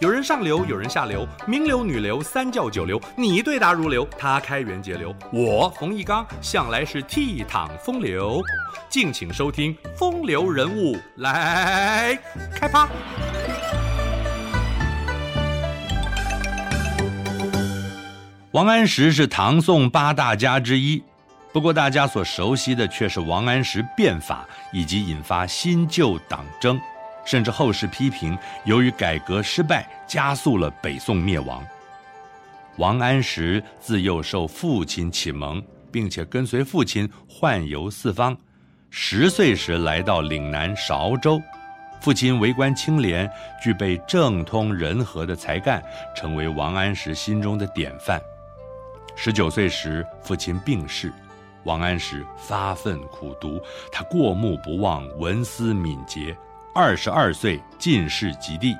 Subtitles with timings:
[0.00, 8.40] 有人上流，有人下流，名流、女流、三教九流，你对答如流，他开源节流，我冯一刚向来是倜傥风流。
[8.88, 12.18] 敬请收听《风流人物》来
[12.56, 12.88] 开趴。
[18.52, 21.02] 王安石是唐宋八大家之一，
[21.52, 26.80] 不过大家所熟悉的却是王安石变法以及引发新旧党争。
[27.30, 31.64] 甚至后世批评，由于改革失败，加速了北宋灭亡。
[32.76, 38.36] 王安石自幼受父亲启蒙，并且跟随父亲宦游四方。
[38.90, 41.40] 十岁时来到岭南韶州，
[42.00, 43.30] 父亲为官清廉，
[43.62, 45.80] 具备政通人和的才干，
[46.16, 48.20] 成为王安石心中的典范。
[49.14, 51.12] 十九岁时，父亲病逝，
[51.62, 53.60] 王安石发奋苦读，
[53.92, 56.36] 他过目不忘，文思敏捷。
[56.72, 58.76] 二十二岁进士及第，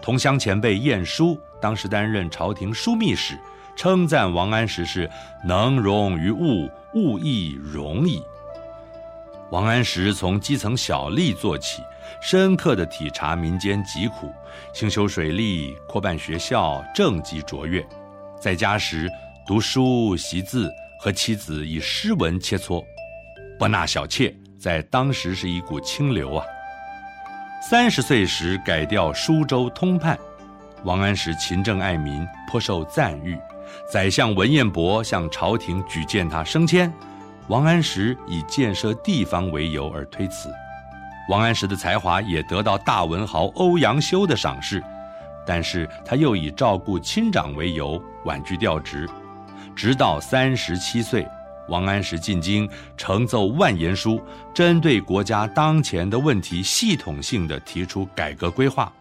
[0.00, 3.38] 同乡前辈晏殊当时担任朝廷枢密使，
[3.76, 5.08] 称赞王安石是
[5.44, 8.22] 能容于物，物亦容矣。
[9.50, 11.82] 王安石从基层小吏做起，
[12.22, 14.32] 深刻地体察民间疾苦，
[14.72, 17.86] 兴修水利，扩办学校，政绩卓越。
[18.40, 19.10] 在家时
[19.46, 22.82] 读书习字，和妻子以诗文切磋，
[23.58, 26.46] 不纳小妾，在当时是一股清流啊。
[27.62, 30.18] 三十岁时改调舒州通判，
[30.82, 33.38] 王安石勤政爱民，颇受赞誉。
[33.92, 36.90] 宰相文彦博向朝廷举荐他升迁，
[37.48, 40.50] 王安石以建设地方为由而推辞。
[41.28, 44.82] 王安石的才华也得到大文豪欧阳修的赏识，
[45.46, 49.06] 但是他又以照顾亲长为由婉拒调职，
[49.76, 51.28] 直到三十七岁。
[51.70, 54.20] 王安石进京，呈奏万言书，
[54.52, 58.92] 针对国家当前的问题，系统性地提出改革规划，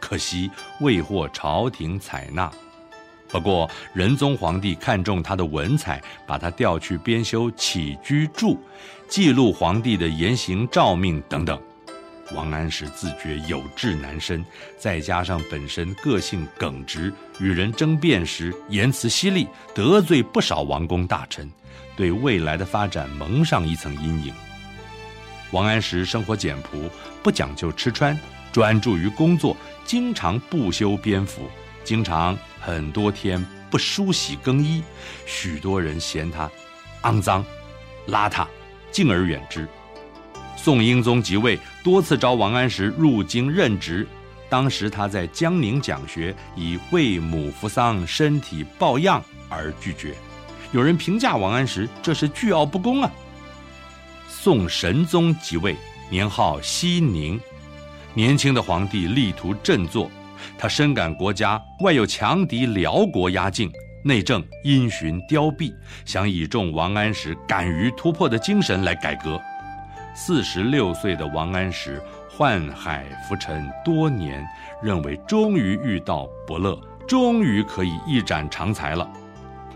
[0.00, 2.50] 可惜未获朝廷采纳。
[3.28, 8.54] 不过仁宗皇帝看中他的文采，把他调去编修《起居注》，
[9.08, 11.60] 记录皇帝的言行诏命等等。
[12.34, 14.44] 王安石自觉有志难伸，
[14.76, 21.48] 再加上本身个性耿直，与人争辩时言辞犀利，得罪不少王公大臣。
[21.96, 24.34] 对未来的发展蒙上一层阴影。
[25.52, 26.90] 王安石生活简朴，
[27.22, 28.18] 不讲究吃穿，
[28.52, 31.48] 专注于工作，经常不修边幅，
[31.84, 34.82] 经常很多天不梳洗更衣，
[35.24, 36.50] 许多人嫌他
[37.02, 37.44] 肮脏、
[38.08, 38.46] 邋遢，
[38.90, 39.68] 敬而远之。
[40.56, 44.06] 宋英宗即位，多次召王安石入京任职，
[44.48, 50.14] 当时他在江宁讲学，以为母扶丧、身体抱恙而拒绝。
[50.72, 53.10] 有人评价王安石，这是倨傲不恭啊。
[54.28, 55.76] 宋神宗即位，
[56.10, 57.40] 年号熙宁，
[58.14, 60.10] 年轻的皇帝力图振作，
[60.58, 63.72] 他深感国家外有强敌辽国压境，
[64.04, 65.72] 内政因循凋敝，
[66.04, 69.40] 想倚重王安石敢于突破的精神来改革。
[70.14, 72.00] 四十六岁的王安石
[72.36, 74.46] 宦海浮沉多年，
[74.82, 79.08] 认为终于遇到伯乐，终于可以一展长才了。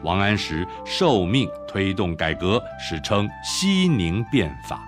[0.02, 4.80] 王安石受命推动改革，史称熙宁变法。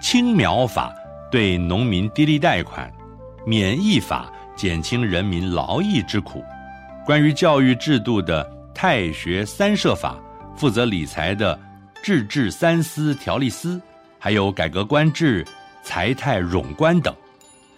[0.00, 0.94] 青苗法
[1.30, 2.92] 对农民低利贷款，
[3.44, 6.44] 免役法减轻人民劳役之苦。
[7.04, 10.16] 关于教育制度的太学三社法，
[10.56, 11.58] 负责理财的
[12.02, 13.80] 制治三司条例司，
[14.18, 15.44] 还有改革官制、
[15.82, 17.14] 财泰冗官等。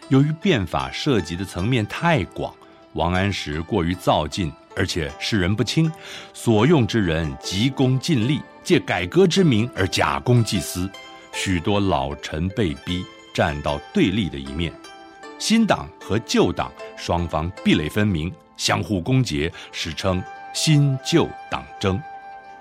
[0.09, 2.53] 由于变法涉及的层面太广，
[2.95, 4.53] 王安石过于躁进。
[4.79, 5.91] 而且识人不清，
[6.33, 10.89] 所用之人急功近利，借改革之名而假公济私，
[11.33, 14.73] 许多老臣被逼站到对立的一面，
[15.37, 20.23] 新党和旧党双方壁垒分明，相互攻讦，史称
[20.55, 22.01] 新旧党争。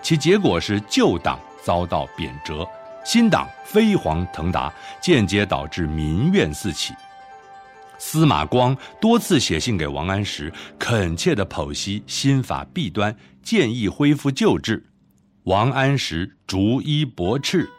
[0.02, 2.68] 其结果是旧党遭到贬谪，
[3.06, 6.96] 新党飞黄腾达，间接导致民怨四起。
[7.98, 14.86] 司马光多次写信给王安石，恳切地剖析新法弊端，建议恢复旧制。
[15.44, 17.70] 王安石逐一驳斥，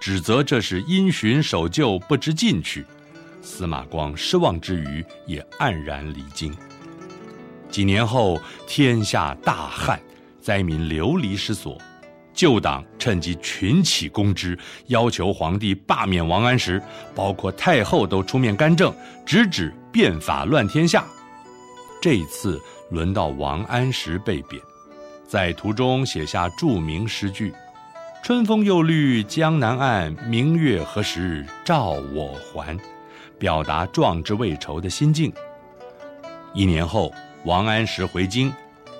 [0.00, 2.84] 指责这是因循守旧，不知进取。
[3.40, 6.52] 司马光失望之余，也黯然离京。
[7.70, 10.00] 几年后，天下大旱，
[10.40, 11.80] 灾民流离失所。
[12.38, 14.56] 旧党趁机群起攻之，
[14.86, 16.80] 要求皇帝罢免王安石，
[17.12, 18.94] 包括太后都出面干政，
[19.26, 21.04] 直指变法乱天下。
[22.00, 24.62] 这一次轮到王安石被贬，
[25.26, 27.52] 在途中写下著名诗句
[28.22, 32.78] ：“春风又绿江南岸，明月何时照我还”，
[33.36, 35.32] 表达壮志未酬的心境。
[36.54, 37.12] 一年后，
[37.44, 38.52] 王安石回京，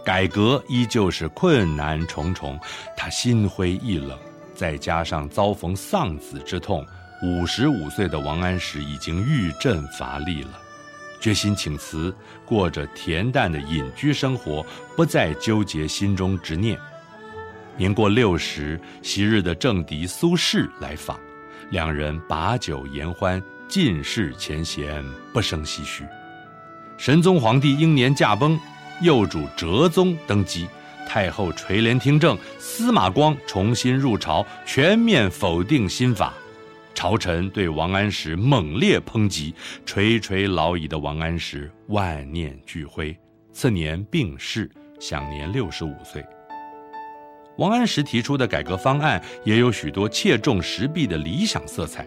[0.09, 2.59] 改革依旧是困难重重，
[2.97, 4.19] 他心灰意冷，
[4.55, 6.83] 再加上遭逢丧子之痛，
[7.23, 10.59] 五十五岁的王安石已经郁症乏力了，
[11.21, 12.17] 决心请辞，
[12.47, 14.65] 过着恬淡的隐居生活，
[14.97, 16.79] 不再纠结心中执念。
[17.77, 21.21] 年过六十，昔日的政敌苏轼来访，
[21.69, 25.05] 两人把酒言欢，尽释前嫌，
[25.35, 26.07] 不胜唏嘘。
[26.97, 28.59] 神宗皇帝英年驾崩，
[29.01, 30.67] 幼主哲宗登基，
[31.07, 36.35] 太后垂帘听政，司马光重新入朝，全面否定新法，
[36.95, 39.55] 朝臣对王安石猛烈抨击，
[39.87, 43.17] 垂垂老矣的王安石万念俱灰，
[43.53, 44.69] 次年病逝，
[44.99, 46.25] 享年六十五岁。
[47.57, 52.05] 王安石提出的改革方案也有许多切中时弊的理想色彩，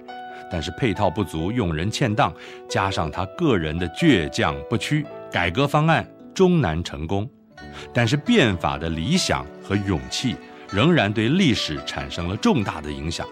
[0.51, 2.33] 但是配套不足，用人欠当，
[2.69, 7.29] 加上他个人的倔强不屈，改革方案终难成功。
[7.93, 10.35] 但是变法的理想和勇气
[10.69, 13.27] 仍然对历史产生了重大的影响。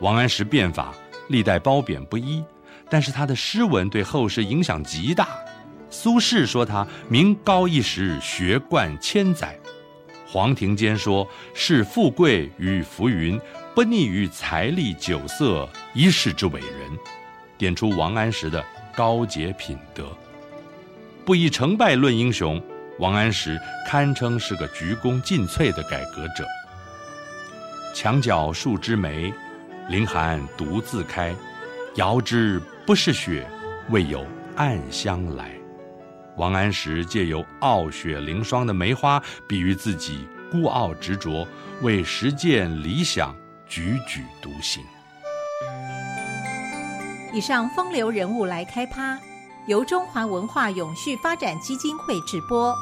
[0.00, 0.94] 王安石变法
[1.28, 2.44] 历代褒贬不一，
[2.90, 5.28] 但是他的诗文对后世影响极大。
[5.88, 9.56] 苏轼说他名高一时，学贯千载。
[10.26, 13.40] 黄庭坚说：“视富贵于浮云，
[13.72, 16.90] 不溺于财力酒色，一世之伟人。”
[17.56, 18.62] 点出王安石的
[18.96, 20.08] 高洁品德。
[21.24, 22.62] 不以成败论英雄，
[22.98, 26.44] 王安石堪称是个鞠躬尽瘁的改革者。
[27.94, 29.32] 墙角数枝梅，
[29.88, 31.34] 凌寒独自开。
[31.94, 33.48] 遥知不是雪，
[33.88, 34.26] 为有
[34.56, 35.50] 暗香来。
[36.36, 41.46] 王安石借由傲雪凌霜的梅花，比喻自己孤傲执着，
[41.80, 43.34] 为实践理想
[43.66, 44.84] 踽踽独行。
[47.32, 49.18] 以上风流人物来开趴，
[49.66, 52.76] 由中华文化永续发展基金会直播。